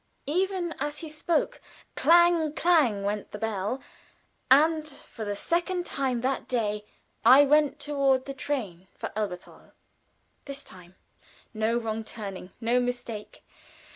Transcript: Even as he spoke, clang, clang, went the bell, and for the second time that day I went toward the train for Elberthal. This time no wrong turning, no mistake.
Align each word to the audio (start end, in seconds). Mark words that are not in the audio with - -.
Even 0.33 0.73
as 0.79 0.97
he 0.97 1.07
spoke, 1.09 1.61
clang, 1.95 2.53
clang, 2.55 3.03
went 3.03 3.29
the 3.31 3.37
bell, 3.37 3.79
and 4.49 4.87
for 4.89 5.23
the 5.23 5.35
second 5.35 5.85
time 5.85 6.21
that 6.21 6.47
day 6.47 6.85
I 7.23 7.45
went 7.45 7.79
toward 7.79 8.25
the 8.25 8.33
train 8.33 8.87
for 8.95 9.11
Elberthal. 9.15 9.73
This 10.45 10.63
time 10.63 10.95
no 11.53 11.77
wrong 11.77 12.03
turning, 12.03 12.49
no 12.59 12.79
mistake. 12.79 13.45